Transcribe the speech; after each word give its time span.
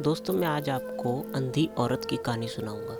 दोस्तों, 0.00 0.34
मैं 0.34 0.46
आज 0.46 0.68
आपको 0.70 1.10
अंधी 1.34 1.68
औरत 1.78 2.04
की 2.04 2.16
कहानी 2.16 2.48
सुनाऊँगा। 2.48 2.94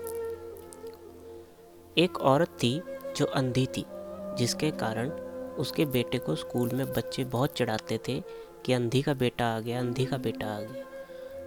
एक 1.98 2.18
औरत 2.18 2.48
थी 2.62 2.82
जो 3.16 3.24
अंधी 3.26 3.66
थी, 3.66 3.84
जिसके 4.38 4.70
कारण 4.70 5.08
उसके 5.58 5.84
बेटे 5.84 6.18
को 6.18 6.34
स्कूल 6.34 6.70
में 6.72 6.92
बच्चे 6.92 7.24
बहुत 7.24 7.56
चढ़ाते 7.56 7.98
थे 8.08 8.20
कि 8.64 8.72
अंधी 8.72 9.02
का 9.02 9.14
बेटा 9.14 9.46
आ 9.46 9.60
गया, 9.60 9.78
अंधी 9.78 10.06
का 10.06 10.16
बेटा 10.16 10.46
आ 10.46 10.60
गया। 10.60 10.84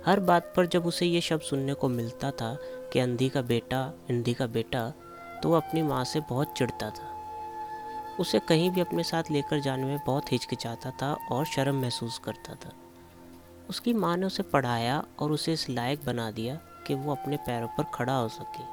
हर 0.06 0.20
बात 0.20 0.54
पर 0.56 0.66
जब 0.66 0.86
उसे 0.86 1.06
ये 1.06 1.22
शब्द 1.22 1.42
सुनने 1.42 1.74
को 1.74 1.90
मिलता 1.90 2.32
था 2.32 2.54
कि 2.94 3.00
अंधी 3.00 3.30
का 3.30 3.42
बेटा, 3.42 3.84
अंधी 4.10 4.34
का 4.34 4.48
बेटा 4.48 4.90
तो 5.44 5.50
वो 5.50 5.56
अपनी 5.56 5.82
माँ 5.82 6.04
से 6.04 6.20
बहुत 6.20 6.54
चिढ़ता 6.58 6.90
था। 6.90 7.14
उसे 8.20 8.40
कहीं 8.40 8.70
भी 8.72 8.82
अपने 8.82 9.04
साथ 9.04 9.32
लेकर 9.32 9.60
जाने 9.60 9.86
में 9.86 10.00
बहुत 10.06 10.32
हिचकिचाता 10.32 10.92
था 10.92 11.14
और 11.32 11.46
शर्म 11.46 11.82
महसूस 11.82 12.20
करता 12.24 12.56
था। 12.56 12.74
उसकी 13.70 13.94
माँ 13.94 14.16
ने 14.18 14.26
उसे 14.26 14.44
पढ़ाया 14.44 15.04
और 15.20 15.32
उसे 15.32 15.54
इस 15.54 15.70
लायक 15.70 16.06
बना 16.06 16.30
दिया 16.32 16.56
कि 16.88 16.96
वो 16.96 17.12
अपने 17.12 17.38
पैरों 17.38 17.68
पर 17.68 17.84
खड़ा 17.94 18.14
हो 18.14 18.28
सके 18.30 18.64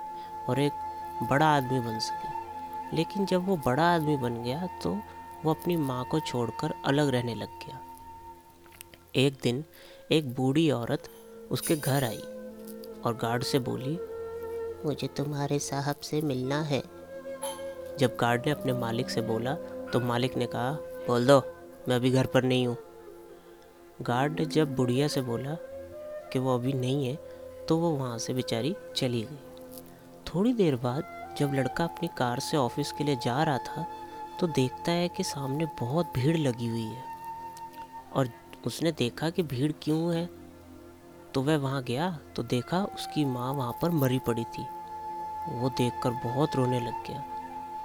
और 0.48 0.60
एक 0.60 1.26
बड़ा 1.30 1.46
आदमी 1.46 1.80
बन 1.80 1.98
सके। 2.00 2.96
लेकिन 2.96 3.26
जब 3.26 3.46
वो 3.46 3.56
बड़ा 3.56 3.84
आदमी 3.94 4.16
बन 4.16 4.42
गया 4.42 4.66
तो 4.82 4.90
वो 5.44 5.50
अपनी 5.50 5.76
माँ 5.76 6.04
को 6.04 6.20
छोड़कर 6.20 6.74
अलग 6.84 7.08
रहने 7.08 7.34
लग 7.34 7.58
गया। 7.64 7.80
एक 9.16 9.38
दिन 9.42 9.64
एक 10.12 10.32
बूढ़ी 10.34 10.70
औरत 10.70 11.08
उसके 11.50 11.76
घर 11.76 12.04
आई 12.04 12.22
और 13.04 13.18
गार्ड 13.22 13.42
से 13.42 13.58
बोली, 13.58 13.98
मुझे 14.84 15.06
तुम्हारे 15.16 15.58
साहब 15.58 15.96
से 16.02 16.20
मिलना 16.22 16.60
है। 16.62 16.82
जब 17.98 18.16
गार्ड 18.20 18.46
ने 18.46 18.52
अपने 18.52 18.72
मालिक 18.72 19.10
से 19.10 19.20
बोला 19.22 19.54
तो 19.92 20.00
मालिक 20.00 20.36
ने 20.36 20.46
कहा, 20.46 20.72
बोल 21.06 21.26
दो, 21.26 21.38
मैं 21.88 21.96
अभी 21.96 22.10
घर 22.10 22.26
पर 22.26 22.44
नहीं 22.44 22.66
हूँ। 22.66 22.76
गार्ड 24.02 24.40
जब 24.44 24.74
बुढ़िया 24.76 25.08
से 25.08 25.20
बोला 25.22 25.54
कि 26.32 26.38
वो 26.38 26.54
अभी 26.54 26.72
नहीं 26.72 27.06
है 27.06 27.14
तो 27.68 27.76
वो 27.78 27.90
वहाँ 27.90 28.18
से 28.18 28.34
बेचारी 28.34 28.74
चली 28.96 29.20
गई। 29.22 29.38
थोड़ी 30.26 30.52
देर 30.52 30.76
बाद 30.76 31.36
जब 31.38 31.54
लड़का 31.54 31.84
अपनी 31.84 32.08
कार 32.08 32.40
से 32.40 32.56
ऑफ़िस 32.56 32.92
के 32.92 33.04
लिए 33.04 33.16
जा 33.16 33.42
रहा 33.42 33.58
था 33.58 33.86
तो 34.40 34.46
देखता 34.46 34.92
है 34.92 35.08
कि 35.08 35.24
सामने 35.24 35.66
बहुत 35.80 36.12
भीड़ 36.16 36.36
लगी 36.36 36.66
हुई 36.66 36.82
है। 36.82 37.02
और 38.14 38.30
उसने 38.66 38.92
देखा 38.92 39.30
कि 39.30 39.42
भीड़ 39.42 39.72
क्यों 39.72 40.14
है? 40.14 40.28
तो 41.34 41.42
वह 41.42 41.56
वहाँ 41.56 41.82
गया 41.82 42.10
तो 42.36 42.42
देखा 42.42 42.84
उसकी 42.84 43.24
माँ 43.24 43.52
वहाँ 43.52 43.78
पर 43.82 43.90
मरी 43.90 44.18
पड़ी 44.18 44.44
थी। 44.44 44.66
वो 45.52 45.68
देखकर 45.68 46.10
बहुत 46.24 46.56
रोने 46.56 46.80
लग 46.80 47.06
गया। 47.06 47.24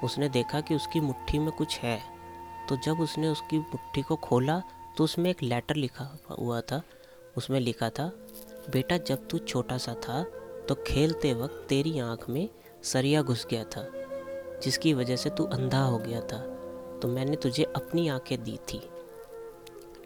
उसने 0.03 0.29
देखा 0.29 0.61
कि 0.61 0.75
उसकी 0.75 0.99
मुट्ठी 0.99 1.39
में 1.39 1.51
कुछ 1.51 1.79
है। 1.79 1.99
तो 2.69 2.77
जब 2.77 2.99
उसने 2.99 3.27
उसकी 3.27 3.59
मुट्ठी 3.59 4.01
को 4.01 4.15
खोला 4.15 4.61
तो 4.97 5.03
उसमें 5.03 5.29
एक 5.29 5.43
लेटर 5.43 5.75
लिखा 5.75 6.09
हुआ 6.31 6.59
था। 6.61 6.81
उसमें 7.37 7.59
लिखा 7.59 7.89
था, 7.89 8.11
बेटा, 8.69 8.97
जब 8.99 9.27
तू 9.27 9.37
छोटा 9.39 9.77
सा 9.77 9.93
था 10.03 10.23
तो 10.67 10.75
खेलते 10.87 11.33
वक्त 11.33 11.65
तेरी 11.69 11.99
आँख 11.99 12.29
में 12.29 12.47
सरिया 12.83 13.21
घुस 13.21 13.45
गया 13.51 13.63
था, 13.65 13.85
जिसकी 14.63 14.93
वजह 14.93 15.15
से 15.15 15.29
तू 15.29 15.43
अंधा 15.45 15.81
हो 15.81 15.97
गया 15.97 16.21
था। 16.23 16.37
तो 17.01 17.07
मैंने 17.07 17.35
तुझे 17.35 17.63
अपनी 17.65 18.07
आँखें 18.07 18.43
दी 18.43 18.57
थी। 18.69 18.81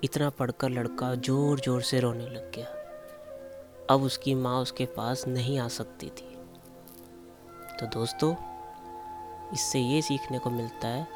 इतना 0.04 0.30
पढ़कर 0.30 0.70
लड़का 0.70 1.14
ज़ोर 1.16 1.60
ज़ोर 1.60 1.82
से 1.82 2.00
रोने 2.00 2.26
लग 2.26 2.52
गया। 2.56 2.66
अब 3.90 4.04
उसकी 4.04 4.36
माँ 4.36 4.60
उसके 4.62 4.86
पास 4.88 5.28
नहीं 5.28 5.60
आ 5.60 5.68
सकती 5.70 6.10
थी। 6.10 6.36
तो 7.80 7.88
दोस्तों, 7.90 8.34
इससे 9.54 9.80
ये 9.80 10.02
सीखने 10.02 10.40
को 10.40 10.50
मिलता 10.50 10.88
है 10.88 11.08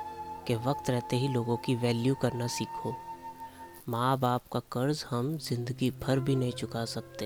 कि 0.47 0.55
वक्त 0.65 0.89
रहते 0.89 1.15
ही 1.15 1.27
लोगों 1.27 1.57
की 1.57 1.75
वैल्यू 1.75 2.15
करना 2.15 2.47
सीखो। 2.49 2.95
माँ 3.87 4.17
बाप 4.19 4.47
का 4.53 4.59
कर्ज 4.71 5.03
हम 5.09 5.37
ज़िंदगी 5.37 5.89
भर 6.01 6.19
भी 6.19 6.35
नहीं 6.35 6.51
चुका 6.51 6.83
सकते। 6.85 7.25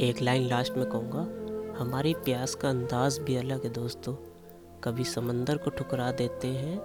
एक 0.00 0.20
लाइन 0.22 0.48
लास्ट 0.48 0.72
में 0.72 0.84
कहूँगा, 0.86 1.20
हमारी 1.78 2.12
प्यास 2.24 2.54
का 2.54 2.68
अंदाज 2.68 3.18
भी 3.18 3.36
अलग 3.36 3.64
है 3.64 3.70
दोस्तों। 3.72 4.14
कभी 4.84 5.04
समंदर 5.04 5.56
को 5.56 5.70
ठुकरा 5.70 6.10
देते 6.12 6.48
हैं 6.48 6.76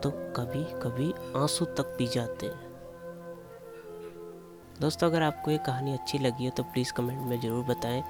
तो 0.00 0.10
कभी 0.36 0.64
कभी 0.82 1.12
आँसू 1.36 1.64
तक 1.66 1.94
पी 1.98 2.06
जाते 2.06 2.46
हैं। 2.46 2.72
दोस्तों, 4.80 5.10
अगर 5.10 5.22
आपको 5.22 5.50
ये 5.50 5.58
कहानी 5.58 5.92
अच्छी 5.92 6.18
लगी 6.18 6.44
हो 6.44 6.50
तो 6.56 6.62
प्लीज़ 6.64 6.92
कमेंट 6.92 7.20
में 7.20 7.40
ज़रूर 7.40 7.64
बताएँ। 7.64 8.02